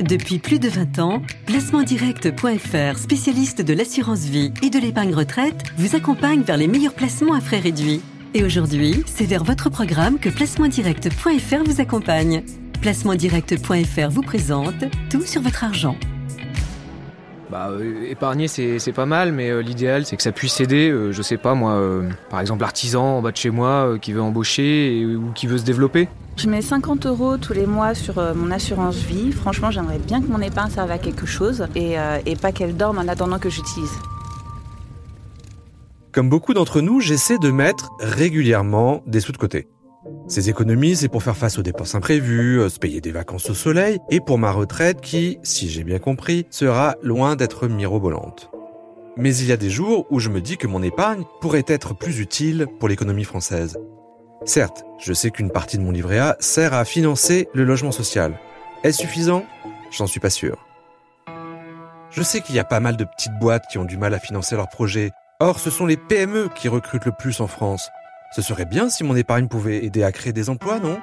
Depuis 0.00 0.38
plus 0.38 0.58
de 0.58 0.68
20 0.68 0.98
ans, 0.98 1.22
placementdirect.fr, 1.44 2.98
spécialiste 2.98 3.60
de 3.60 3.74
l'assurance 3.74 4.20
vie 4.20 4.50
et 4.62 4.70
de 4.70 4.78
l'épargne 4.78 5.12
retraite, 5.14 5.62
vous 5.76 5.94
accompagne 5.94 6.40
vers 6.40 6.56
les 6.56 6.68
meilleurs 6.68 6.94
placements 6.94 7.34
à 7.34 7.40
frais 7.42 7.58
réduits. 7.58 8.00
Et 8.32 8.42
aujourd'hui, 8.42 9.04
c'est 9.04 9.26
vers 9.26 9.44
votre 9.44 9.68
programme 9.68 10.18
que 10.18 10.30
placementdirect.fr 10.30 11.64
vous 11.66 11.82
accompagne. 11.82 12.42
Placementdirect.fr 12.80 14.08
vous 14.08 14.22
présente 14.22 14.86
tout 15.10 15.20
sur 15.20 15.42
votre 15.42 15.64
argent. 15.64 15.96
Bah, 17.50 17.68
euh, 17.70 18.08
épargner 18.08 18.48
c'est 18.48 18.92
pas 18.92 19.06
mal, 19.06 19.32
mais 19.32 19.50
euh, 19.50 19.60
l'idéal 19.60 20.06
c'est 20.06 20.16
que 20.16 20.22
ça 20.22 20.32
puisse 20.32 20.60
aider, 20.60 20.88
euh, 20.88 21.12
je 21.12 21.20
sais 21.20 21.36
pas 21.36 21.54
moi, 21.54 21.78
par 22.30 22.40
exemple 22.40 22.62
l'artisan 22.62 23.18
en 23.18 23.22
bas 23.22 23.32
de 23.32 23.36
chez 23.36 23.50
moi 23.50 23.98
qui 24.00 24.12
veut 24.12 24.22
embaucher 24.22 25.04
ou 25.04 25.32
qui 25.32 25.46
veut 25.46 25.58
se 25.58 25.64
développer. 25.64 26.08
Je 26.40 26.48
mets 26.48 26.62
50 26.62 27.04
euros 27.04 27.36
tous 27.36 27.52
les 27.52 27.66
mois 27.66 27.94
sur 27.94 28.18
euh, 28.18 28.32
mon 28.32 28.50
assurance 28.50 28.96
vie. 28.96 29.30
Franchement, 29.30 29.70
j'aimerais 29.70 29.98
bien 29.98 30.22
que 30.22 30.28
mon 30.28 30.40
épargne 30.40 30.70
serve 30.70 30.90
à 30.90 30.96
quelque 30.96 31.26
chose 31.26 31.66
et, 31.74 31.98
euh, 31.98 32.18
et 32.24 32.34
pas 32.34 32.50
qu'elle 32.50 32.78
dorme 32.78 32.96
en 32.96 33.08
attendant 33.08 33.38
que 33.38 33.50
j'utilise. 33.50 33.90
Comme 36.12 36.30
beaucoup 36.30 36.54
d'entre 36.54 36.80
nous, 36.80 36.98
j'essaie 36.98 37.36
de 37.36 37.50
mettre 37.50 37.90
régulièrement 38.00 39.02
des 39.06 39.20
sous 39.20 39.32
de 39.32 39.36
côté. 39.36 39.68
Ces 40.28 40.48
économies, 40.48 40.96
c'est 40.96 41.08
pour 41.08 41.22
faire 41.22 41.36
face 41.36 41.58
aux 41.58 41.62
dépenses 41.62 41.94
imprévues, 41.94 42.58
euh, 42.58 42.70
se 42.70 42.78
payer 42.78 43.02
des 43.02 43.12
vacances 43.12 43.50
au 43.50 43.54
soleil, 43.54 43.98
et 44.08 44.20
pour 44.20 44.38
ma 44.38 44.50
retraite 44.50 45.02
qui, 45.02 45.36
si 45.42 45.68
j'ai 45.68 45.84
bien 45.84 45.98
compris, 45.98 46.46
sera 46.48 46.96
loin 47.02 47.36
d'être 47.36 47.68
mirobolante. 47.68 48.50
Mais 49.18 49.36
il 49.36 49.46
y 49.46 49.52
a 49.52 49.58
des 49.58 49.68
jours 49.68 50.06
où 50.08 50.20
je 50.20 50.30
me 50.30 50.40
dis 50.40 50.56
que 50.56 50.66
mon 50.66 50.82
épargne 50.82 51.24
pourrait 51.42 51.66
être 51.66 51.94
plus 51.94 52.18
utile 52.18 52.66
pour 52.78 52.88
l'économie 52.88 53.24
française. 53.24 53.76
Certes, 54.46 54.84
je 54.98 55.12
sais 55.12 55.30
qu'une 55.30 55.50
partie 55.50 55.76
de 55.76 55.82
mon 55.82 55.90
livret 55.90 56.18
A 56.18 56.36
sert 56.40 56.72
à 56.72 56.86
financer 56.86 57.48
le 57.52 57.64
logement 57.64 57.92
social. 57.92 58.38
Est-ce 58.82 59.02
suffisant? 59.02 59.44
J'en 59.90 60.06
suis 60.06 60.20
pas 60.20 60.30
sûr. 60.30 60.66
Je 62.10 62.22
sais 62.22 62.40
qu'il 62.40 62.54
y 62.54 62.58
a 62.58 62.64
pas 62.64 62.80
mal 62.80 62.96
de 62.96 63.04
petites 63.04 63.38
boîtes 63.38 63.66
qui 63.70 63.76
ont 63.76 63.84
du 63.84 63.98
mal 63.98 64.14
à 64.14 64.18
financer 64.18 64.56
leurs 64.56 64.70
projets. 64.70 65.10
Or, 65.40 65.60
ce 65.60 65.68
sont 65.68 65.84
les 65.84 65.98
PME 65.98 66.48
qui 66.54 66.68
recrutent 66.68 67.04
le 67.04 67.12
plus 67.12 67.40
en 67.40 67.46
France. 67.46 67.90
Ce 68.34 68.40
serait 68.40 68.64
bien 68.64 68.88
si 68.88 69.04
mon 69.04 69.14
épargne 69.14 69.46
pouvait 69.46 69.84
aider 69.84 70.02
à 70.02 70.12
créer 70.12 70.32
des 70.32 70.48
emplois, 70.48 70.78
non? 70.78 70.98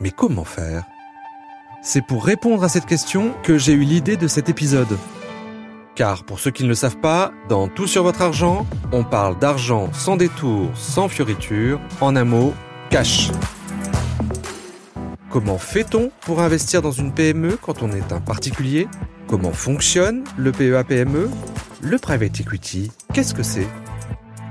Mais 0.00 0.10
comment 0.10 0.44
faire? 0.44 0.84
C'est 1.82 2.06
pour 2.06 2.24
répondre 2.24 2.64
à 2.64 2.68
cette 2.70 2.86
question 2.86 3.34
que 3.42 3.58
j'ai 3.58 3.72
eu 3.72 3.84
l'idée 3.84 4.16
de 4.16 4.26
cet 4.26 4.48
épisode. 4.48 4.98
Car 5.94 6.24
pour 6.24 6.40
ceux 6.40 6.50
qui 6.50 6.62
ne 6.64 6.68
le 6.68 6.74
savent 6.74 7.00
pas, 7.00 7.30
dans 7.50 7.68
Tout 7.68 7.86
sur 7.86 8.04
votre 8.04 8.22
argent, 8.22 8.66
on 8.92 9.04
parle 9.04 9.38
d'argent 9.38 9.92
sans 9.92 10.16
détour, 10.16 10.70
sans 10.74 11.08
fioriture, 11.08 11.78
en 12.00 12.16
un 12.16 12.24
mot, 12.24 12.54
cash. 12.90 13.30
Comment 15.30 15.58
fait-on 15.58 16.10
pour 16.22 16.40
investir 16.40 16.82
dans 16.82 16.90
une 16.90 17.14
PME 17.14 17.56
quand 17.56 17.82
on 17.82 17.92
est 17.92 18.12
un 18.12 18.20
particulier? 18.20 18.88
Comment 19.28 19.52
fonctionne 19.52 20.24
le 20.36 20.50
PEA-PME 20.50 21.30
Le 21.80 21.98
private 21.98 22.40
equity, 22.40 22.90
qu'est-ce 23.14 23.32
que 23.32 23.44
c'est? 23.44 23.68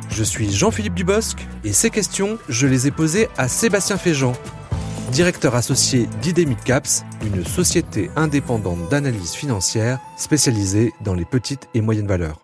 Je 0.10 0.24
suis 0.24 0.52
Jean-Philippe 0.52 0.96
Dubosc 0.96 1.38
et 1.66 1.74
ces 1.74 1.90
questions, 1.90 2.40
je 2.48 2.66
les 2.66 2.88
ai 2.88 2.92
posées 2.92 3.28
à 3.38 3.50
Sébastien 3.50 3.98
Féjean, 3.98 4.34
directeur 5.12 5.56
associé 5.56 6.08
d'Idemic 6.22 6.64
Caps, 6.64 7.04
une 7.22 7.46
société 7.46 8.10
indépendante 8.16 8.90
d'analyse 8.90 9.34
financière 9.34 10.00
spécialisée 10.18 10.94
dans 11.02 11.14
les 11.14 11.26
petites 11.26 11.68
et 11.74 11.82
moyennes 11.82 12.08
valeurs. 12.08 12.40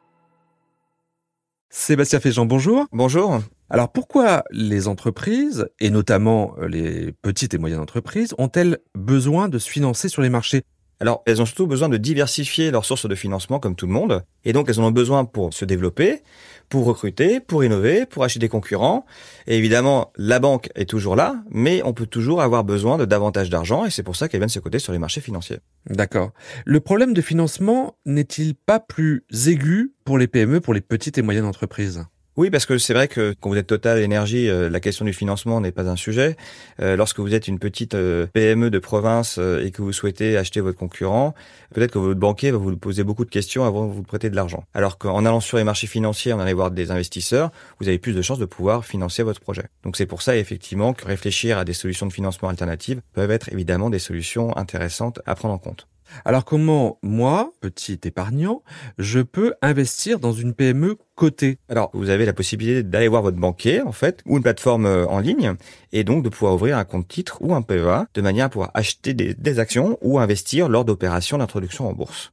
Sébastien 1.70 2.20
Féjean, 2.20 2.46
bonjour. 2.46 2.86
Bonjour. 2.92 3.40
Alors 3.70 3.92
pourquoi 3.92 4.44
les 4.52 4.88
entreprises, 4.88 5.68
et 5.80 5.90
notamment 5.90 6.56
euh, 6.60 6.68
les 6.68 7.14
petites 7.22 7.54
et 7.54 7.58
moyennes 7.58 7.80
entreprises, 7.80 8.36
ont-elles 8.38 8.78
besoin 8.94 9.50
de 9.50 9.58
se 9.58 9.70
financer 9.70 10.08
sur 10.08 10.22
les 10.22 10.30
marchés? 10.30 10.62
Alors, 11.02 11.24
elles 11.26 11.42
ont 11.42 11.46
surtout 11.46 11.68
besoin 11.68 11.90
de 11.90 11.98
diversifier 11.98 12.72
leurs 12.72 12.86
sources 12.86 13.08
de 13.08 13.16
financement 13.16 13.60
comme 13.60 13.76
tout 13.76 13.86
le 13.86 13.92
monde. 13.92 14.24
Et 14.46 14.54
donc, 14.54 14.70
elles 14.70 14.80
en 14.80 14.86
ont 14.86 14.92
besoin 14.92 15.26
pour 15.26 15.54
se 15.54 15.66
développer, 15.66 16.22
pour 16.70 16.86
recruter, 16.86 17.42
pour 17.42 17.66
innover, 17.66 18.06
pour 18.06 18.24
acheter 18.24 18.40
des 18.40 18.48
concurrents. 18.48 19.06
Et 19.46 19.58
évidemment, 19.58 20.14
la 20.16 20.40
banque 20.40 20.70
est 20.76 20.90
toujours 20.90 21.18
là, 21.18 21.44
mais 21.50 21.82
on 21.84 21.94
peut 21.94 22.06
toujours 22.06 22.42
avoir 22.42 22.64
besoin 22.64 22.98
de 22.98 23.04
davantage 23.04 23.50
d'argent 23.50 23.84
et 23.86 23.90
c'est 23.90 24.04
pour 24.04 24.16
ça 24.16 24.30
qu'elles 24.30 24.40
viennent 24.40 24.48
se 24.48 24.60
coter 24.60 24.80
sur 24.80 24.94
les 24.94 25.00
marchés 25.00 25.22
financiers. 25.22 25.58
D'accord. 25.90 26.32
Le 26.66 26.80
problème 26.80 27.14
de 27.14 27.22
financement 27.22 27.98
n'est-il 28.06 28.56
pas 28.56 28.80
plus 28.80 29.26
aigu 29.48 29.94
pour 30.06 30.18
les 30.18 30.28
PME, 30.28 30.62
pour 30.62 30.74
les 30.74 30.82
petites 30.82 31.18
et 31.18 31.22
moyennes 31.22 31.46
entreprises? 31.46 32.06
Oui, 32.38 32.50
parce 32.50 32.66
que 32.66 32.78
c'est 32.78 32.94
vrai 32.94 33.08
que 33.08 33.34
quand 33.40 33.50
vous 33.50 33.56
êtes 33.56 33.68
Total 33.68 33.98
Énergie, 34.00 34.50
euh, 34.50 34.70
la 34.70 34.82
question 34.82 35.06
du 35.06 35.14
financement 35.14 35.62
n'est 35.62 35.72
pas 35.72 35.88
un 35.88 35.96
sujet. 35.96 36.36
Euh, 36.82 36.98
lorsque 36.98 37.20
vous 37.22 37.34
êtes 37.34 37.48
une 37.48 37.60
petite 37.60 37.96
euh, 37.96 38.28
PME 38.28 38.70
de 38.70 38.80
province 38.80 39.38
euh, 39.40 39.64
et 39.66 39.72
que 39.72 39.82
vous 39.82 39.94
souhaitez 39.94 40.36
acheter 40.36 40.60
votre 40.60 40.78
concurrent, 40.78 41.34
peut-être 41.74 41.92
que 41.92 42.00
votre 42.00 42.20
banquier 42.20 42.52
va 42.52 42.58
vous 42.58 42.76
poser 42.76 43.06
beaucoup 43.06 43.24
de 43.24 43.30
questions 43.30 43.64
avant 43.64 43.88
de 43.88 43.94
vous 43.94 44.04
prêter 44.04 44.30
de 44.30 44.36
l'argent. 44.36 44.66
Alors 44.74 44.98
qu'en 44.98 45.24
allant 45.24 45.40
sur 45.40 45.58
les 45.58 45.64
marchés 45.64 45.88
financiers, 45.88 46.34
en 46.34 46.40
allant 46.40 46.54
voir 46.54 46.72
des 46.72 46.92
investisseurs, 46.92 47.52
vous 47.80 47.88
avez 47.88 48.00
plus 48.00 48.14
de 48.14 48.22
chances 48.22 48.40
de 48.40 48.46
pouvoir 48.46 48.84
financer 48.84 49.24
votre 49.24 49.40
projet. 49.40 49.68
Donc 49.84 49.96
c'est 49.96 50.06
pour 50.06 50.22
ça 50.22 50.36
effectivement 50.36 50.94
que 50.94 51.06
réfléchir 51.06 51.58
à 51.58 51.64
des 51.64 51.72
solutions 51.72 52.06
de 52.06 52.12
financement 52.12 52.50
alternatives 52.50 53.00
peuvent 53.14 53.32
être 53.32 53.48
évidemment 53.54 53.90
des 53.90 54.00
solutions 54.00 54.56
intéressantes 54.58 55.22
à 55.26 55.36
prendre 55.36 55.54
en 55.54 55.58
compte. 55.58 55.88
Alors 56.24 56.46
comment, 56.46 57.00
moi, 57.04 57.54
petit 57.62 58.00
épargnant, 58.04 58.64
je 58.98 59.20
peux 59.20 59.54
investir 59.62 60.20
dans 60.20 60.34
une 60.34 60.54
PME 60.54 60.98
cotée? 61.16 61.60
Alors, 61.70 61.90
vous 61.94 62.10
avez 62.10 62.26
la 62.26 62.34
possibilité 62.34 62.84
d'aller 62.84 63.08
voir 63.08 63.22
votre 63.22 63.38
banquier, 63.38 63.82
en 63.82 63.92
fait, 63.92 64.22
ou 64.26 64.38
une 64.38 64.44
plateforme 64.44 64.86
euh, 64.86 65.08
en 65.08 65.20
ligne, 65.20 65.54
et 65.92 66.04
donc 66.04 66.24
de 66.24 66.30
pouvoir 66.30 66.56
ouvrir 66.56 66.78
un 66.78 66.86
compte 66.86 67.08
titre 67.08 67.38
ou 67.42 67.54
un 67.54 67.62
PEA, 67.62 68.06
de 68.14 68.22
manière 68.22 68.46
à 68.46 68.50
pouvoir 68.50 68.72
acheter 68.74 69.14
des, 69.14 69.34
des 69.34 69.60
actions 69.60 69.98
ou 70.02 70.20
investir 70.20 70.70
lors 70.70 70.86
d'opérations 70.86 71.38
d'introduction 71.38 71.88
en 71.88 71.94
bourse. 71.94 72.32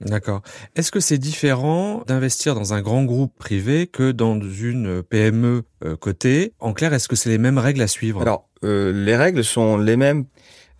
D'accord. 0.00 0.40
Est-ce 0.76 0.90
que 0.90 1.00
c'est 1.00 1.18
différent 1.18 2.02
d'investir 2.06 2.54
dans 2.54 2.72
un 2.72 2.80
grand 2.80 3.04
groupe 3.04 3.36
privé 3.38 3.86
que 3.86 4.12
dans 4.12 4.40
une 4.40 5.02
PME 5.02 5.64
euh, 5.84 5.96
cotée? 5.96 6.54
En 6.58 6.72
clair, 6.72 6.94
est-ce 6.94 7.06
que 7.06 7.16
c'est 7.16 7.28
les 7.28 7.38
mêmes 7.38 7.58
règles 7.58 7.82
à 7.82 7.86
suivre? 7.86 8.22
Alors, 8.22 8.48
euh, 8.64 8.92
les 8.92 9.14
règles 9.14 9.44
sont 9.44 9.76
les 9.76 9.96
mêmes. 9.96 10.24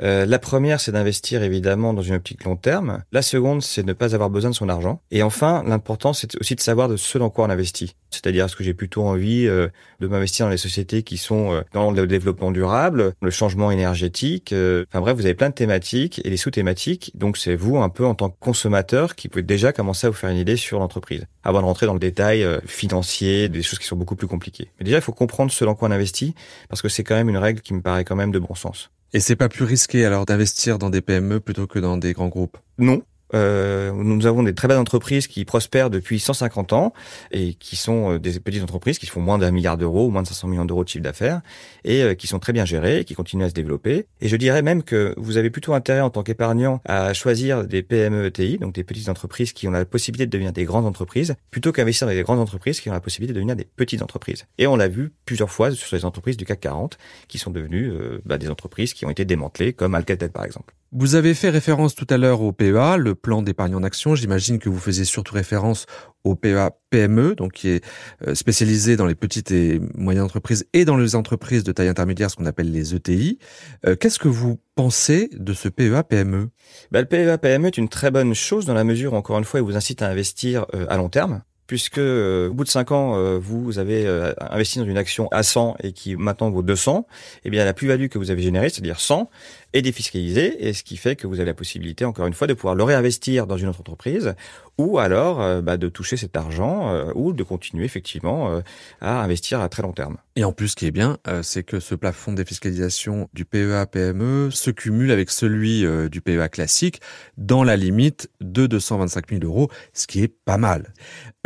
Euh, 0.03 0.27
la 0.27 0.39
première, 0.39 0.81
c'est 0.81 0.93
d'investir 0.93 1.43
évidemment 1.43 1.93
dans 1.93 2.03
une 2.03 2.15
optique 2.15 2.45
long 2.45 2.57
terme. 2.57 3.03
La 3.13 3.23
seconde, 3.23 3.63
c'est 3.63 3.83
de 3.83 3.89
ne 3.89 3.93
pas 3.93 4.15
avoir 4.15 4.31
besoin 4.31 4.51
de 4.51 4.55
son 4.55 4.69
argent. 4.69 5.03
Et 5.11 5.23
enfin, 5.23 5.63
l'important, 5.67 6.13
c'est 6.13 6.37
aussi 6.41 6.55
de 6.55 6.61
savoir 6.61 6.89
de 6.89 6.97
ce 6.97 7.19
dans 7.19 7.31
quoi 7.31 7.47
on 7.47 7.51
investit. 7.51 7.97
C'est-à-dire, 8.11 8.47
est-ce 8.47 8.57
que 8.57 8.65
j'ai 8.65 8.75
plutôt 8.75 9.03
envie 9.03 9.47
euh, 9.47 9.69
de 10.01 10.07
m'investir 10.09 10.47
dans 10.47 10.51
les 10.51 10.57
sociétés 10.57 11.03
qui 11.03 11.17
sont 11.17 11.53
euh, 11.53 11.63
dans 11.73 11.91
le 11.91 12.07
développement 12.07 12.51
durable, 12.51 13.15
le 13.21 13.31
changement 13.31 13.71
énergétique. 13.71 14.53
euh, 14.53 14.85
enfin 14.89 15.01
bref, 15.01 15.17
vous 15.17 15.27
avez 15.27 15.35
plein 15.35 15.51
de 15.51 15.55
thématiques 15.55 16.21
et 16.25 16.31
les 16.31 16.37
sous-thématiques. 16.37 17.13
Donc, 17.15 17.37
c'est 17.37 17.55
vous 17.55 17.79
un 17.79 17.89
peu 17.89 18.05
en 18.05 18.15
tant 18.15 18.31
que 18.31 18.37
consommateur 18.41 19.15
qui 19.15 19.29
pouvez 19.29 19.43
déjà 19.43 19.73
commencer 19.73 20.07
à 20.07 20.11
vous 20.11 20.17
faire 20.17 20.31
une 20.31 20.39
idée 20.39 20.57
sur 20.57 20.79
l'entreprise, 20.79 21.27
avant 21.45 21.61
de 21.61 21.67
rentrer 21.67 21.87
dans 21.87 21.95
le 21.95 22.01
détail 22.01 22.43
euh, 22.43 22.61
financier, 22.67 23.49
des 23.49 23.63
choses 23.63 23.79
qui 23.79 23.87
sont 23.87 23.97
beaucoup 23.97 24.17
plus 24.17 24.27
compliquées. 24.27 24.71
Mais 24.79 24.85
déjà, 24.85 24.99
il 24.99 25.03
faut 25.03 25.13
comprendre 25.13 25.53
ce 25.53 25.65
dans 25.65 25.75
quoi 25.75 25.89
on 25.89 25.93
investit, 25.93 26.35
parce 26.69 26.83
que 26.83 26.89
c'est 26.89 27.05
quand 27.05 27.15
même 27.15 27.29
une 27.29 27.39
règle 27.39 27.61
qui 27.61 27.75
me 27.75 27.83
paraît 27.83 28.05
quand 28.05 28.17
même 28.17 28.33
de 28.33 28.39
bon 28.39 28.55
sens. 28.55 28.91
Et 29.13 29.21
c'est 29.21 29.37
pas 29.37 29.49
plus 29.49 29.65
risqué 29.65 30.05
alors 30.05 30.25
d'investir 30.25 30.79
dans 30.79 30.91
des 30.91 31.01
PME 31.01 31.41
plutôt 31.41 31.67
que 31.67 31.79
dans 31.79 31.97
des 31.97 32.13
grands 32.13 32.29
groupes? 32.29 32.59
Non. 32.79 33.03
Euh, 33.35 33.93
nous 33.93 34.27
avons 34.27 34.43
des 34.43 34.55
très 34.55 34.69
belles 34.69 34.79
entreprises 34.79 35.27
qui 35.27 35.45
prospèrent 35.45 35.91
depuis 35.91 36.19
150 36.19 36.73
ans 36.73 36.93
et 37.31 37.55
qui 37.55 37.77
sont 37.77 38.13
euh, 38.13 38.19
des 38.19 38.41
petites 38.41 38.63
entreprises 38.63 38.99
qui 38.99 39.07
font 39.07 39.21
moins 39.21 39.39
d'un 39.39 39.51
milliard 39.51 39.77
d'euros 39.77 40.07
ou 40.07 40.11
moins 40.11 40.23
de 40.23 40.29
500 40.29 40.49
millions 40.49 40.65
d'euros 40.65 40.85
de 40.85 40.89
chiffre 40.89 41.05
d'affaires 41.05 41.41
et 41.85 42.03
euh, 42.03 42.15
qui 42.15 42.27
sont 42.27 42.39
très 42.39 42.53
bien 42.53 42.65
gérées 42.65 43.01
et 43.01 43.05
qui 43.05 43.15
continuent 43.15 43.45
à 43.45 43.49
se 43.49 43.55
développer. 43.55 44.07
Et 44.21 44.29
je 44.29 44.37
dirais 44.37 44.63
même 44.63 44.83
que 44.83 45.15
vous 45.17 45.37
avez 45.37 45.51
plutôt 45.51 45.75
intérêt 45.75 46.01
en 46.01 46.11
tant 46.11 46.23
qu'épargnant 46.23 46.81
à 46.85 47.13
choisir 47.13 47.67
des 47.67 47.83
PME 47.83 48.27
ETI, 48.27 48.59
donc 48.59 48.75
des 48.75 48.85
petites 48.85 49.09
entreprises 49.09 49.53
qui 49.53 49.69
ont 49.69 49.73
la 49.73 49.85
possibilité 49.85 50.27
de 50.27 50.31
devenir 50.31 50.53
des 50.53 50.65
grandes 50.65 50.87
entreprises, 50.87 51.35
plutôt 51.51 51.73
qu'investir 51.73 52.07
dans 52.07 52.15
des 52.15 52.23
grandes 52.23 52.41
entreprises 52.41 52.81
qui 52.81 52.89
ont 52.91 52.93
la 52.93 53.01
possibilité 53.01 53.33
de 53.33 53.39
devenir 53.39 53.57
des 53.57 53.65
petites 53.65 54.03
entreprises. 54.03 54.47
Et 54.59 54.67
on 54.67 54.77
l'a 54.77 54.89
vu 54.89 55.13
plusieurs 55.25 55.51
fois 55.51 55.71
sur 55.71 55.97
les 55.97 56.05
entreprises 56.05 56.37
du 56.37 56.45
CAC 56.45 56.61
40 56.61 56.99
qui 57.29 57.39
sont 57.39 57.51
devenues 57.51 57.91
euh, 57.91 58.21
bah, 58.25 58.39
des 58.39 58.51
entreprises 58.51 58.95
qui 58.95 59.05
ont 59.07 59.11
été 59.11 59.25
démantelées, 59.25 59.73
comme 59.73 59.95
Alcatel 59.95 60.31
par 60.31 60.45
exemple. 60.45 60.75
Vous 60.93 61.15
avez 61.15 61.35
fait 61.35 61.51
référence 61.51 61.95
tout 61.95 62.07
à 62.11 62.17
l'heure 62.17 62.41
au 62.41 62.51
PEA, 62.51 62.97
le 62.99 63.15
plan 63.15 63.43
d'épargne 63.43 63.77
en 63.77 63.85
action. 63.85 64.17
J'imagine 64.17 64.59
que 64.59 64.69
vous 64.69 64.81
faisiez 64.81 65.05
surtout 65.05 65.35
référence 65.35 65.87
au 66.25 66.35
PEA 66.35 66.71
PME, 66.91 67.37
donc 67.37 67.53
qui 67.53 67.69
est 67.69 67.85
euh, 68.27 68.35
spécialisé 68.35 68.97
dans 68.97 69.07
les 69.07 69.15
petites 69.15 69.53
et 69.53 69.81
moyennes 69.95 70.25
entreprises 70.25 70.67
et 70.73 70.85
dans 70.85 70.97
les 70.97 71.15
entreprises 71.15 71.63
de 71.63 71.71
taille 71.71 71.87
intermédiaire, 71.87 72.29
ce 72.29 72.35
qu'on 72.35 72.45
appelle 72.45 72.73
les 72.73 72.93
ETI. 72.97 73.39
Euh, 73.87 73.95
Qu'est-ce 73.95 74.19
que 74.19 74.27
vous 74.27 74.59
pensez 74.75 75.31
de 75.33 75.53
ce 75.53 75.69
PEA 75.69 76.03
PME 76.03 76.51
Bah, 76.91 77.01
le 77.01 77.07
PEA 77.07 77.39
PME 77.39 77.69
est 77.69 77.79
une 77.79 77.89
très 77.89 78.11
bonne 78.11 78.35
chose 78.35 78.67
dans 78.67 78.75
la 78.75 78.83
mesure, 78.83 79.15
encore 79.15 79.39
une 79.39 79.45
fois, 79.45 79.61
il 79.61 79.67
vous 79.67 79.77
incite 79.77 80.03
à 80.03 80.09
investir 80.09 80.67
euh, 80.75 80.87
à 80.89 80.97
long 80.97 81.09
terme. 81.09 81.43
Puisque 81.71 81.99
euh, 81.99 82.49
au 82.49 82.53
bout 82.53 82.65
de 82.65 82.69
5 82.69 82.91
ans, 82.91 83.15
euh, 83.15 83.39
vous 83.41 83.79
avez 83.79 84.05
euh, 84.05 84.33
investi 84.41 84.81
dans 84.81 84.85
une 84.85 84.99
action 84.99 85.29
à 85.31 85.45
100 85.45 85.77
et 85.85 85.93
qui 85.93 86.17
maintenant 86.17 86.51
vaut 86.51 86.63
200, 86.63 87.07
eh 87.45 87.51
bien 87.51 87.65
la 87.65 87.73
plus-value 87.73 88.09
que 88.09 88.19
vous 88.19 88.33
avez 88.33 88.43
générée, 88.43 88.71
c'est-à-dire 88.71 88.99
100, 88.99 89.31
est 89.73 89.81
défiscalisée, 89.81 90.67
et 90.67 90.73
ce 90.73 90.83
qui 90.83 90.97
fait 90.97 91.15
que 91.15 91.29
vous 91.29 91.37
avez 91.37 91.45
la 91.45 91.55
possibilité, 91.55 92.05
encore 92.05 92.27
une 92.27 92.35
fois, 92.35 92.49
de 92.49 92.55
pouvoir 92.55 92.75
le 92.75 92.83
réinvestir 92.83 93.47
dans 93.47 93.57
une 93.57 93.69
autre 93.69 93.79
entreprise, 93.79 94.35
ou 94.81 94.99
alors 94.99 95.63
bah, 95.63 95.77
de 95.77 95.89
toucher 95.89 96.17
cet 96.17 96.37
argent, 96.37 97.11
ou 97.15 97.33
de 97.33 97.43
continuer 97.43 97.85
effectivement 97.85 98.61
à 99.01 99.23
investir 99.23 99.61
à 99.61 99.69
très 99.69 99.83
long 99.83 99.93
terme. 99.93 100.17
Et 100.37 100.45
en 100.45 100.53
plus, 100.53 100.69
ce 100.69 100.77
qui 100.77 100.87
est 100.87 100.91
bien, 100.91 101.19
c'est 101.43 101.63
que 101.63 101.81
ce 101.81 101.95
plafond 101.95 102.33
de 102.33 102.37
défiscalisation 102.37 103.29
du 103.33 103.45
PEA-PME 103.45 104.51
se 104.51 104.71
cumule 104.71 105.11
avec 105.11 105.31
celui 105.31 105.85
du 106.09 106.21
PEA 106.21 106.49
classique 106.49 107.01
dans 107.37 107.65
la 107.65 107.77
limite 107.77 108.31
de 108.41 108.67
225 108.67 109.31
000 109.31 109.45
euros, 109.45 109.71
ce 109.93 110.07
qui 110.07 110.23
est 110.23 110.29
pas 110.29 110.59
mal. 110.59 110.93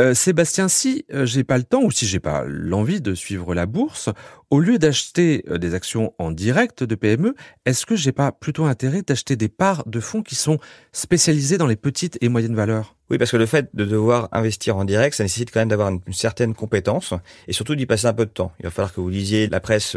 Euh, 0.00 0.14
Sébastien, 0.14 0.68
si 0.68 1.04
euh, 1.12 1.24
j'ai 1.24 1.44
pas 1.44 1.56
le 1.56 1.64
temps 1.64 1.82
ou 1.82 1.90
si 1.90 2.06
j'ai 2.06 2.20
pas 2.20 2.44
l'envie 2.46 3.00
de 3.00 3.14
suivre 3.14 3.54
la 3.54 3.66
bourse, 3.66 4.10
au 4.50 4.58
lieu 4.60 4.78
d'acheter 4.78 5.44
euh, 5.48 5.58
des 5.58 5.74
actions 5.74 6.12
en 6.18 6.30
direct 6.30 6.82
de 6.82 6.94
PME, 6.94 7.34
est-ce 7.64 7.86
que 7.86 7.94
j'ai 7.94 8.12
pas 8.12 8.32
plutôt 8.32 8.64
intérêt 8.64 9.02
d'acheter 9.02 9.36
des 9.36 9.48
parts 9.48 9.86
de 9.86 10.00
fonds 10.00 10.22
qui 10.22 10.34
sont 10.34 10.58
spécialisés 10.92 11.58
dans 11.58 11.66
les 11.66 11.76
petites 11.76 12.18
et 12.20 12.28
moyennes 12.28 12.56
valeurs? 12.56 12.96
Oui, 13.10 13.18
parce 13.18 13.30
que 13.30 13.36
le 13.36 13.46
fait 13.46 13.68
de 13.74 13.84
devoir 13.84 14.28
investir 14.32 14.76
en 14.76 14.84
direct, 14.84 15.14
ça 15.14 15.24
nécessite 15.24 15.50
quand 15.52 15.60
même 15.60 15.68
d'avoir 15.68 15.88
une, 15.90 16.00
certaine 16.12 16.54
compétence 16.54 17.12
et 17.48 17.52
surtout 17.52 17.74
d'y 17.74 17.86
passer 17.86 18.06
un 18.06 18.14
peu 18.14 18.24
de 18.24 18.30
temps. 18.30 18.52
Il 18.60 18.64
va 18.64 18.70
falloir 18.70 18.94
que 18.94 19.00
vous 19.00 19.10
lisiez 19.10 19.46
la 19.48 19.60
presse 19.60 19.96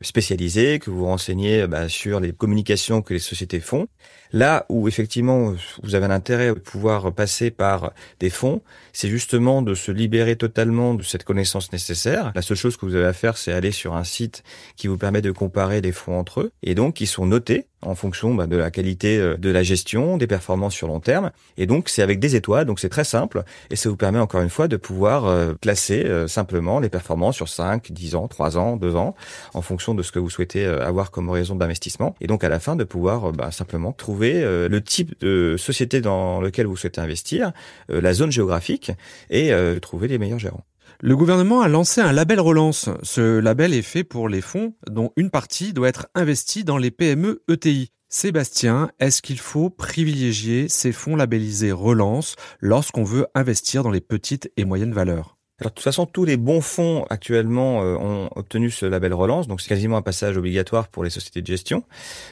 spécialisée, 0.00 0.78
que 0.78 0.90
vous 0.90 0.98
vous 0.98 1.06
renseigniez 1.06 1.66
bah, 1.66 1.88
sur 1.88 2.18
les 2.18 2.32
communications 2.32 3.02
que 3.02 3.14
les 3.14 3.20
sociétés 3.20 3.60
font. 3.60 3.86
Là 4.32 4.64
où 4.68 4.86
effectivement 4.86 5.54
vous 5.82 5.94
avez 5.94 6.06
un 6.06 6.10
intérêt 6.10 6.48
de 6.48 6.60
pouvoir 6.60 7.12
passer 7.12 7.50
par 7.50 7.92
des 8.20 8.30
fonds, 8.30 8.62
c'est 8.92 9.08
justement 9.08 9.60
de 9.62 9.74
se 9.74 9.90
libérer 9.90 10.36
totalement 10.36 10.94
de 10.94 11.02
cette 11.02 11.24
connaissance 11.24 11.72
nécessaire. 11.72 12.32
La 12.34 12.42
seule 12.42 12.56
chose 12.56 12.76
que 12.76 12.86
vous 12.86 12.94
avez 12.94 13.06
à 13.06 13.12
faire, 13.12 13.36
c'est 13.36 13.52
aller 13.52 13.72
sur 13.72 13.94
un 13.94 14.04
site 14.04 14.44
qui 14.76 14.86
vous 14.86 14.98
permet 14.98 15.20
de 15.20 15.32
comparer 15.32 15.80
les 15.80 15.92
fonds 15.92 16.18
entre 16.18 16.40
eux 16.40 16.52
et 16.62 16.74
donc 16.74 16.94
qui 16.94 17.06
sont 17.06 17.26
notés 17.26 17.66
en 17.82 17.94
fonction 17.94 18.34
bah, 18.34 18.46
de 18.46 18.56
la 18.56 18.70
qualité 18.70 19.18
euh, 19.18 19.36
de 19.36 19.50
la 19.50 19.62
gestion, 19.62 20.16
des 20.16 20.26
performances 20.26 20.74
sur 20.74 20.86
long 20.86 21.00
terme. 21.00 21.30
Et 21.56 21.66
donc 21.66 21.88
c'est 21.88 22.02
avec 22.02 22.20
des 22.20 22.36
donc 22.40 22.80
c'est 22.80 22.88
très 22.88 23.04
simple 23.04 23.44
et 23.70 23.76
ça 23.76 23.88
vous 23.88 23.96
permet 23.96 24.18
encore 24.18 24.42
une 24.42 24.50
fois 24.50 24.68
de 24.68 24.76
pouvoir 24.76 25.26
euh, 25.26 25.54
placer 25.54 26.04
euh, 26.04 26.26
simplement 26.26 26.80
les 26.80 26.88
performances 26.88 27.36
sur 27.36 27.48
5, 27.48 27.92
10 27.92 28.14
ans, 28.14 28.28
3 28.28 28.58
ans, 28.58 28.76
2 28.76 28.96
ans, 28.96 29.14
en 29.54 29.62
fonction 29.62 29.94
de 29.94 30.02
ce 30.02 30.12
que 30.12 30.18
vous 30.18 30.30
souhaitez 30.30 30.64
avoir 30.64 31.10
comme 31.10 31.28
horizon 31.28 31.54
d'investissement. 31.54 32.14
Et 32.20 32.26
donc 32.26 32.44
à 32.44 32.48
la 32.48 32.60
fin 32.60 32.76
de 32.76 32.84
pouvoir 32.84 33.32
bah, 33.32 33.50
simplement 33.50 33.92
trouver 33.92 34.42
euh, 34.42 34.68
le 34.68 34.80
type 34.80 35.18
de 35.20 35.56
société 35.56 36.00
dans 36.00 36.40
lequel 36.40 36.66
vous 36.66 36.76
souhaitez 36.76 37.00
investir, 37.00 37.52
euh, 37.90 38.00
la 38.00 38.12
zone 38.12 38.30
géographique 38.30 38.92
et 39.30 39.52
euh, 39.52 39.78
trouver 39.78 40.08
les 40.08 40.18
meilleurs 40.18 40.38
gérants. 40.38 40.64
Le 41.00 41.16
gouvernement 41.16 41.62
a 41.62 41.68
lancé 41.68 42.00
un 42.00 42.12
label 42.12 42.40
relance. 42.40 42.90
Ce 43.02 43.38
label 43.38 43.72
est 43.72 43.82
fait 43.82 44.04
pour 44.04 44.28
les 44.28 44.42
fonds 44.42 44.74
dont 44.88 45.12
une 45.16 45.30
partie 45.30 45.72
doit 45.72 45.88
être 45.88 46.08
investie 46.14 46.64
dans 46.64 46.76
les 46.76 46.90
PME 46.90 47.42
ETI. 47.48 47.90
Sébastien, 48.12 48.90
est-ce 48.98 49.22
qu'il 49.22 49.38
faut 49.38 49.70
privilégier 49.70 50.68
ces 50.68 50.90
fonds 50.90 51.14
labellisés 51.14 51.70
relance 51.70 52.34
lorsqu'on 52.58 53.04
veut 53.04 53.28
investir 53.36 53.84
dans 53.84 53.92
les 53.92 54.00
petites 54.00 54.50
et 54.56 54.64
moyennes 54.64 54.92
valeurs? 54.92 55.38
Alors 55.60 55.70
de 55.70 55.74
toute 55.74 55.84
façon, 55.84 56.06
tous 56.06 56.24
les 56.24 56.36
bons 56.36 56.62
fonds 56.62 57.04
actuellement 57.10 57.84
euh, 57.84 57.94
ont 57.94 58.30
obtenu 58.34 58.70
ce 58.70 58.86
label 58.86 59.12
relance, 59.12 59.46
donc 59.46 59.60
c'est 59.60 59.68
quasiment 59.68 59.98
un 59.98 60.02
passage 60.02 60.36
obligatoire 60.38 60.88
pour 60.88 61.04
les 61.04 61.10
sociétés 61.10 61.42
de 61.42 61.46
gestion 61.46 61.84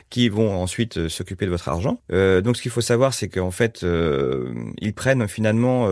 qui 0.09 0.29
vont 0.31 0.61
ensuite 0.61 0.97
euh, 0.97 1.09
s'occuper 1.11 1.45
de 1.45 1.51
votre 1.51 1.69
argent. 1.69 2.01
Euh, 2.11 2.41
donc 2.41 2.57
ce 2.57 2.63
qu'il 2.63 2.71
faut 2.71 2.81
savoir, 2.81 3.13
c'est 3.15 3.29
qu'en 3.29 3.51
fait, 3.51 3.87
ils 4.81 4.95
prennent 4.95 5.29
finalement 5.29 5.89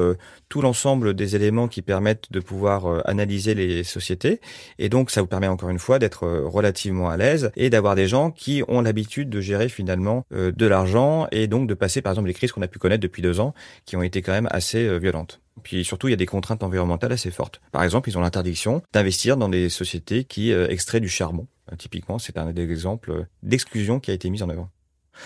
tout 0.48 0.60
l'ensemble 0.60 1.14
des 1.14 1.36
éléments 1.36 1.68
qui 1.68 1.82
permettent 1.82 2.30
de 2.30 2.40
pouvoir 2.40 3.06
analyser 3.08 3.54
les 3.54 3.84
sociétés, 3.84 4.40
et 4.78 4.88
donc 4.88 5.10
ça 5.10 5.20
vous 5.20 5.26
permet 5.26 5.48
encore 5.48 5.70
une 5.70 5.78
fois 5.78 5.98
d'être 5.98 6.26
relativement 6.26 7.08
à 7.08 7.16
l'aise 7.16 7.50
et 7.56 7.70
d'avoir 7.70 7.94
des 7.94 8.06
gens 8.06 8.30
qui 8.30 8.62
ont 8.68 8.80
l'habitude 8.80 9.28
de 9.28 9.40
gérer 9.40 9.68
finalement 9.68 10.24
de 10.30 10.66
l'argent 10.66 11.26
et 11.32 11.46
donc 11.46 11.68
de 11.68 11.74
passer 11.74 12.02
par 12.02 12.12
exemple 12.12 12.28
les 12.28 12.34
crises 12.34 12.52
qu'on 12.52 12.62
a 12.62 12.68
pu 12.68 12.78
connaître 12.78 13.02
depuis 13.02 13.22
deux 13.22 13.40
ans, 13.40 13.54
qui 13.84 13.96
ont 13.96 14.02
été 14.02 14.22
quand 14.22 14.32
même 14.32 14.48
assez 14.50 14.98
violentes. 14.98 15.40
Puis 15.62 15.84
surtout, 15.84 16.08
il 16.08 16.10
y 16.10 16.14
a 16.14 16.16
des 16.16 16.26
contraintes 16.26 16.62
environnementales 16.62 17.12
assez 17.12 17.30
fortes. 17.30 17.60
Par 17.72 17.82
exemple, 17.82 18.08
ils 18.08 18.18
ont 18.18 18.20
l'interdiction 18.20 18.82
d'investir 18.92 19.36
dans 19.36 19.48
des 19.48 19.68
sociétés 19.68 20.24
qui 20.24 20.52
euh, 20.52 20.68
extraient 20.68 21.00
du 21.00 21.08
charbon. 21.08 21.46
Euh, 21.72 21.76
typiquement, 21.76 22.18
c'est 22.18 22.38
un 22.38 22.52
des 22.52 22.70
exemples 22.70 23.26
d'exclusion 23.42 24.00
qui 24.00 24.10
a 24.10 24.14
été 24.14 24.30
mise 24.30 24.42
en 24.42 24.50
œuvre. 24.50 24.68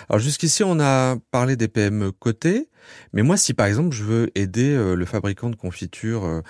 Alors 0.08 0.20
jusqu'ici, 0.20 0.62
on 0.64 0.80
a 0.80 1.16
parlé 1.30 1.56
des 1.56 1.68
PME 1.68 2.12
cotées, 2.12 2.68
mais 3.12 3.22
moi, 3.22 3.36
si 3.36 3.54
par 3.54 3.66
exemple 3.66 3.94
je 3.94 4.04
veux 4.04 4.30
aider 4.34 4.70
euh, 4.70 4.94
le 4.94 5.04
fabricant 5.04 5.50
de 5.50 5.56
confiture 5.56 6.42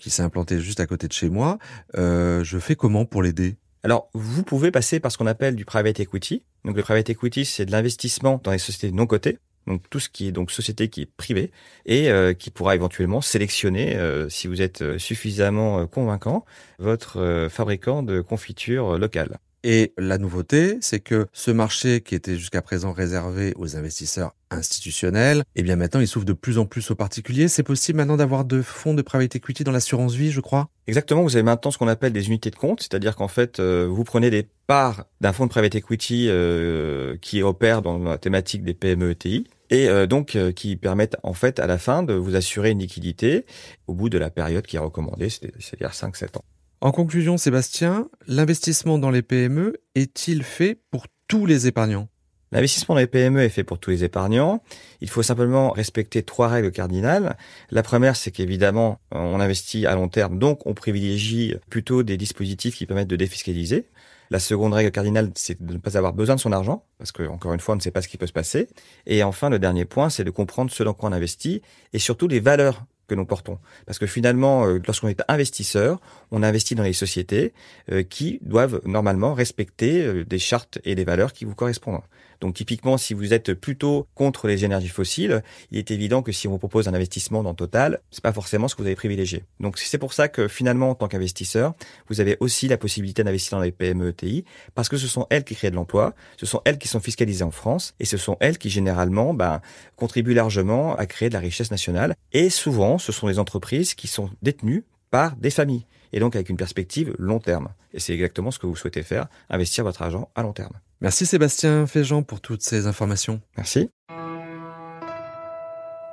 qui 0.00 0.10
s'est 0.10 0.22
implanté 0.22 0.60
juste 0.60 0.80
à 0.80 0.86
côté 0.86 1.08
de 1.08 1.12
chez 1.12 1.28
moi, 1.28 1.58
je 1.94 2.58
fais 2.60 2.76
comment 2.76 3.04
pour 3.04 3.22
l'aider? 3.22 3.56
Alors, 3.82 4.10
vous 4.14 4.42
pouvez 4.42 4.72
passer 4.72 4.98
par 4.98 5.12
ce 5.12 5.18
qu'on 5.18 5.26
appelle 5.26 5.54
du 5.54 5.64
private 5.64 6.00
equity. 6.00 6.42
Donc, 6.64 6.76
le 6.76 6.82
private 6.82 7.08
equity, 7.08 7.44
c'est 7.44 7.66
de 7.66 7.70
l'investissement 7.70 8.40
dans 8.42 8.50
les 8.50 8.58
sociétés 8.58 8.90
non 8.90 9.06
cotées 9.06 9.38
donc 9.66 9.82
tout 9.90 10.00
ce 10.00 10.08
qui 10.08 10.28
est 10.28 10.32
donc 10.32 10.50
société 10.50 10.88
qui 10.88 11.02
est 11.02 11.10
privée 11.16 11.50
et 11.84 12.10
euh, 12.10 12.34
qui 12.34 12.50
pourra 12.50 12.74
éventuellement 12.74 13.20
sélectionner, 13.20 13.96
euh, 13.96 14.28
si 14.28 14.46
vous 14.46 14.62
êtes 14.62 14.82
euh, 14.82 14.98
suffisamment 14.98 15.86
convaincant, 15.86 16.44
votre 16.78 17.48
fabricant 17.50 18.02
de 18.02 18.20
confiture 18.20 18.98
locale. 18.98 19.38
Et 19.68 19.92
la 19.98 20.16
nouveauté, 20.16 20.78
c'est 20.80 21.00
que 21.00 21.26
ce 21.32 21.50
marché 21.50 22.00
qui 22.00 22.14
était 22.14 22.36
jusqu'à 22.36 22.62
présent 22.62 22.92
réservé 22.92 23.52
aux 23.56 23.74
investisseurs 23.74 24.32
institutionnels, 24.52 25.42
eh 25.56 25.64
bien 25.64 25.74
maintenant 25.74 25.98
il 25.98 26.06
s'ouvre 26.06 26.24
de 26.24 26.34
plus 26.34 26.58
en 26.58 26.66
plus 26.66 26.88
aux 26.92 26.94
particuliers. 26.94 27.48
C'est 27.48 27.64
possible 27.64 27.96
maintenant 27.96 28.16
d'avoir 28.16 28.44
de 28.44 28.62
fonds 28.62 28.94
de 28.94 29.02
private 29.02 29.34
equity 29.34 29.64
dans 29.64 29.72
l'assurance 29.72 30.14
vie, 30.14 30.30
je 30.30 30.40
crois? 30.40 30.68
Exactement, 30.86 31.24
vous 31.24 31.34
avez 31.34 31.42
maintenant 31.42 31.72
ce 31.72 31.78
qu'on 31.78 31.88
appelle 31.88 32.12
des 32.12 32.28
unités 32.28 32.50
de 32.50 32.54
compte, 32.54 32.80
c'est-à-dire 32.80 33.16
qu'en 33.16 33.26
fait, 33.26 33.58
euh, 33.58 33.88
vous 33.90 34.04
prenez 34.04 34.30
des 34.30 34.46
parts 34.68 35.06
d'un 35.20 35.32
fonds 35.32 35.46
de 35.46 35.50
private 35.50 35.74
equity 35.74 36.28
euh, 36.28 37.16
qui 37.20 37.42
opère 37.42 37.82
dans 37.82 37.98
la 37.98 38.18
thématique 38.18 38.62
des 38.62 38.72
PME 38.72 39.10
ETI 39.10 39.48
et 39.70 39.88
euh, 39.88 40.06
donc 40.06 40.38
qui 40.54 40.76
permettent 40.76 41.16
en 41.24 41.32
fait 41.32 41.58
à 41.58 41.66
la 41.66 41.78
fin 41.78 42.04
de 42.04 42.14
vous 42.14 42.36
assurer 42.36 42.70
une 42.70 42.78
liquidité 42.78 43.44
au 43.88 43.94
bout 43.94 44.10
de 44.10 44.18
la 44.18 44.30
période 44.30 44.64
qui 44.64 44.76
est 44.76 44.78
recommandée, 44.78 45.28
c'est-à-dire 45.28 45.90
5-7 45.90 46.38
ans. 46.38 46.44
En 46.82 46.92
conclusion, 46.92 47.38
Sébastien, 47.38 48.10
l'investissement 48.26 48.98
dans 48.98 49.10
les 49.10 49.22
PME 49.22 49.78
est-il 49.94 50.42
fait 50.42 50.78
pour 50.90 51.06
tous 51.26 51.46
les 51.46 51.66
épargnants? 51.66 52.08
L'investissement 52.52 52.94
dans 52.94 53.00
les 53.00 53.06
PME 53.06 53.40
est 53.40 53.48
fait 53.48 53.64
pour 53.64 53.78
tous 53.78 53.90
les 53.90 54.04
épargnants. 54.04 54.62
Il 55.00 55.08
faut 55.08 55.22
simplement 55.22 55.70
respecter 55.70 56.22
trois 56.22 56.48
règles 56.48 56.70
cardinales. 56.70 57.38
La 57.70 57.82
première, 57.82 58.14
c'est 58.14 58.30
qu'évidemment, 58.30 59.00
on 59.10 59.40
investit 59.40 59.86
à 59.86 59.94
long 59.94 60.08
terme, 60.08 60.38
donc 60.38 60.66
on 60.66 60.74
privilégie 60.74 61.54
plutôt 61.70 62.02
des 62.02 62.18
dispositifs 62.18 62.76
qui 62.76 62.84
permettent 62.84 63.08
de 63.08 63.16
défiscaliser. 63.16 63.88
La 64.28 64.38
seconde 64.38 64.74
règle 64.74 64.90
cardinale, 64.90 65.30
c'est 65.34 65.62
de 65.62 65.72
ne 65.72 65.78
pas 65.78 65.96
avoir 65.96 66.12
besoin 66.12 66.34
de 66.34 66.40
son 66.40 66.52
argent, 66.52 66.84
parce 66.98 67.10
que 67.10 67.26
encore 67.26 67.54
une 67.54 67.60
fois, 67.60 67.74
on 67.74 67.78
ne 67.78 67.82
sait 67.82 67.90
pas 67.90 68.02
ce 68.02 68.08
qui 68.08 68.18
peut 68.18 68.26
se 68.26 68.32
passer. 68.32 68.68
Et 69.06 69.22
enfin, 69.22 69.48
le 69.48 69.58
dernier 69.58 69.86
point, 69.86 70.10
c'est 70.10 70.24
de 70.24 70.30
comprendre 70.30 70.70
ce 70.70 70.82
dans 70.82 70.92
quoi 70.92 71.08
on 71.08 71.12
investit 71.12 71.62
et 71.94 71.98
surtout 71.98 72.28
les 72.28 72.40
valeurs 72.40 72.84
que 73.06 73.14
nous 73.14 73.24
portons. 73.24 73.58
Parce 73.86 73.98
que 73.98 74.06
finalement, 74.06 74.66
euh, 74.66 74.80
lorsqu'on 74.86 75.08
est 75.08 75.22
investisseur, 75.28 76.00
on 76.30 76.42
investit 76.42 76.74
dans 76.74 76.82
les 76.82 76.92
sociétés 76.92 77.52
euh, 77.90 78.02
qui 78.02 78.38
doivent 78.42 78.80
normalement 78.84 79.34
respecter 79.34 80.02
euh, 80.02 80.24
des 80.24 80.38
chartes 80.38 80.78
et 80.84 80.94
des 80.94 81.04
valeurs 81.04 81.32
qui 81.32 81.44
vous 81.44 81.54
correspondent. 81.54 82.02
Donc 82.40 82.54
typiquement, 82.54 82.98
si 82.98 83.14
vous 83.14 83.32
êtes 83.32 83.54
plutôt 83.54 84.06
contre 84.14 84.48
les 84.48 84.64
énergies 84.64 84.88
fossiles, 84.88 85.42
il 85.70 85.78
est 85.78 85.90
évident 85.90 86.22
que 86.22 86.32
si 86.32 86.48
on 86.48 86.50
vous 86.50 86.58
propose 86.58 86.88
un 86.88 86.94
investissement 86.94 87.42
dans 87.42 87.54
Total, 87.54 88.00
c'est 88.10 88.22
pas 88.22 88.32
forcément 88.32 88.68
ce 88.68 88.74
que 88.74 88.82
vous 88.82 88.86
avez 88.86 88.96
privilégié. 88.96 89.44
Donc 89.60 89.78
c'est 89.78 89.98
pour 89.98 90.12
ça 90.12 90.28
que 90.28 90.48
finalement, 90.48 90.90
en 90.90 90.94
tant 90.94 91.08
qu'investisseur, 91.08 91.74
vous 92.08 92.20
avez 92.20 92.36
aussi 92.40 92.68
la 92.68 92.76
possibilité 92.76 93.24
d'investir 93.24 93.56
dans 93.56 93.64
les 93.64 93.72
PME 93.72 94.08
ETI 94.08 94.44
parce 94.74 94.88
que 94.88 94.96
ce 94.96 95.08
sont 95.08 95.26
elles 95.30 95.44
qui 95.44 95.54
créent 95.54 95.70
de 95.70 95.76
l'emploi, 95.76 96.14
ce 96.36 96.44
sont 96.44 96.60
elles 96.64 96.78
qui 96.78 96.88
sont 96.88 97.00
fiscalisées 97.00 97.44
en 97.44 97.50
France 97.50 97.94
et 98.00 98.04
ce 98.04 98.18
sont 98.18 98.36
elles 98.40 98.58
qui 98.58 98.68
généralement 98.68 99.32
ben, 99.32 99.60
contribuent 99.96 100.34
largement 100.34 100.94
à 100.96 101.06
créer 101.06 101.30
de 101.30 101.34
la 101.34 101.40
richesse 101.40 101.70
nationale. 101.70 102.14
Et 102.32 102.50
souvent, 102.98 103.12
ce 103.12 103.12
sont 103.12 103.28
des 103.28 103.38
entreprises 103.38 103.94
qui 103.94 104.06
sont 104.08 104.30
détenues 104.42 104.84
par 105.10 105.36
des 105.36 105.50
familles 105.50 105.86
et 106.12 106.20
donc 106.20 106.34
avec 106.34 106.48
une 106.48 106.56
perspective 106.56 107.14
long 107.18 107.38
terme. 107.38 107.68
Et 107.92 108.00
c'est 108.00 108.14
exactement 108.14 108.50
ce 108.50 108.58
que 108.58 108.66
vous 108.66 108.76
souhaitez 108.76 109.02
faire, 109.02 109.26
investir 109.50 109.84
votre 109.84 110.02
argent 110.02 110.28
à 110.34 110.42
long 110.42 110.52
terme. 110.52 110.72
Merci 111.00 111.26
Sébastien 111.26 111.86
Féjean 111.86 112.22
pour 112.22 112.40
toutes 112.40 112.62
ces 112.62 112.86
informations. 112.86 113.40
Merci. 113.56 113.90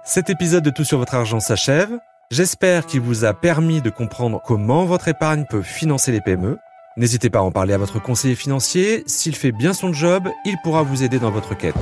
Cet 0.05 0.29
épisode 0.29 0.63
de 0.63 0.69
Tout 0.69 0.83
sur 0.83 0.97
votre 0.97 1.15
argent 1.15 1.39
s'achève. 1.39 1.97
J'espère 2.31 2.85
qu'il 2.85 2.99
vous 2.99 3.23
a 3.23 3.33
permis 3.33 3.81
de 3.81 3.89
comprendre 3.89 4.41
comment 4.45 4.85
votre 4.85 5.07
épargne 5.07 5.45
peut 5.49 5.61
financer 5.61 6.11
les 6.11 6.21
PME. 6.21 6.57
N'hésitez 6.97 7.29
pas 7.29 7.39
à 7.39 7.43
en 7.43 7.51
parler 7.51 7.73
à 7.73 7.77
votre 7.77 8.01
conseiller 8.01 8.35
financier. 8.35 9.03
S'il 9.07 9.35
fait 9.35 9.51
bien 9.51 9.73
son 9.73 9.93
job, 9.93 10.27
il 10.45 10.57
pourra 10.63 10.83
vous 10.83 11.03
aider 11.03 11.19
dans 11.19 11.31
votre 11.31 11.57
quête. 11.57 11.75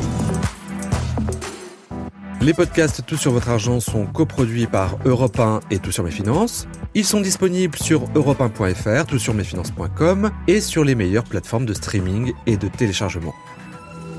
Les 2.42 2.56
podcasts 2.56 3.06
Tout 3.06 3.18
sur 3.18 3.34
votre 3.34 3.50
argent 3.50 3.80
sont 3.80 4.08
coproduits 4.08 4.66
par 4.66 4.98
Europe 5.06 5.40
1 5.40 5.60
et 5.70 5.78
Tout 5.78 5.92
sur 5.92 6.04
mes 6.04 6.10
finances. 6.10 6.68
Ils 6.96 7.06
sont 7.06 7.22
disponibles 7.22 7.78
sur 7.78 8.06
europe1.fr, 8.16 9.06
tout 9.06 9.20
sur 9.20 9.36
mesfinances.com 9.36 10.32
et 10.48 10.60
sur 10.60 10.84
les 10.84 10.96
meilleures 10.96 11.24
plateformes 11.24 11.68
de 11.68 11.76
streaming 11.76 12.34
et 12.48 12.58
de 12.58 12.68
téléchargement. 12.68 13.36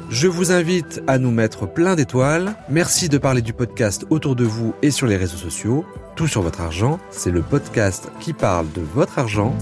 Je 0.09 0.29
vous 0.29 0.53
invite 0.53 1.03
à 1.09 1.19
nous 1.19 1.33
mettre 1.33 1.67
plein 1.67 1.97
d'étoiles. 1.97 2.55
Merci 2.69 3.09
de 3.09 3.19
parler 3.19 3.43
du 3.43 3.55
podcast 3.55 4.07
autour 4.09 4.37
de 4.37 4.45
vous 4.45 4.73
et 4.83 4.93
sur 4.93 5.09
les 5.09 5.17
réseaux 5.17 5.39
sociaux. 5.39 5.85
Tout 6.15 6.29
sur 6.29 6.43
votre 6.43 6.61
argent, 6.61 7.01
c'est 7.11 7.33
le 7.33 7.43
podcast 7.43 8.13
qui 8.21 8.35
parle 8.35 8.71
de 8.73 8.83
votre 8.83 9.19
argent. 9.19 9.53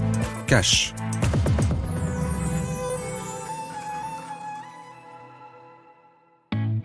Cash. 0.45 0.93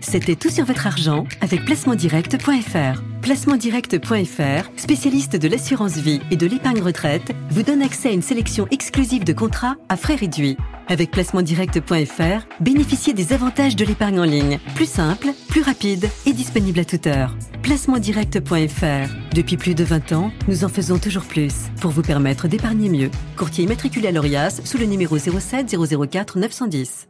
C'était 0.09 0.37
tout 0.37 0.51
sur 0.51 0.65
votre 0.65 0.87
argent 0.87 1.27
avec 1.41 1.65
placementdirect.fr. 1.65 3.03
Placementdirect.fr, 3.23 4.71
spécialiste 4.77 5.35
de 5.35 5.49
l'assurance 5.49 5.97
vie 5.97 6.21
et 6.31 6.37
de 6.37 6.47
l'épargne 6.47 6.81
retraite, 6.81 7.33
vous 7.51 7.65
donne 7.65 7.83
accès 7.83 8.11
à 8.11 8.13
une 8.13 8.23
sélection 8.23 8.69
exclusive 8.71 9.25
de 9.25 9.33
contrats 9.33 9.75
à 9.89 9.97
frais 9.97 10.15
réduits. 10.15 10.57
Avec 10.87 11.11
placementdirect.fr, 11.11 12.47
bénéficiez 12.61 13.15
des 13.15 13.33
avantages 13.33 13.75
de 13.75 13.85
l'épargne 13.85 14.21
en 14.21 14.25
ligne, 14.25 14.61
plus 14.77 14.89
simple, 14.89 15.31
plus 15.49 15.63
rapide 15.63 16.09
et 16.25 16.33
disponible 16.33 16.79
à 16.79 16.85
toute 16.85 17.09
heure. 17.09 17.35
Placementdirect.fr. 17.63 19.13
Depuis 19.35 19.57
plus 19.57 19.75
de 19.75 19.83
20 19.83 20.13
ans, 20.13 20.31
nous 20.47 20.63
en 20.63 20.69
faisons 20.69 20.99
toujours 20.99 21.25
plus 21.25 21.53
pour 21.81 21.91
vous 21.91 22.03
permettre 22.03 22.47
d'épargner 22.47 22.91
mieux. 22.91 23.11
Courtier 23.37 23.65
immatriculé 23.65 24.07
à 24.07 24.13
l'ORIAS 24.13 24.61
sous 24.65 24.79
le 24.79 24.87
numéro 24.87 25.19
07 25.19 25.77
004 25.77 26.39
910. 26.39 27.09